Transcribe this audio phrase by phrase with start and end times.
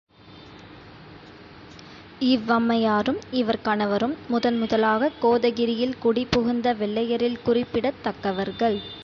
[2.29, 8.79] இவ்வம்மையாரும், இவர் கணவரும் முதன் முதலாகக் கோதகிரியில் குடி புகுந்த வெள்ளையரில் குறிப்பிடத் தக்கவர்கள்.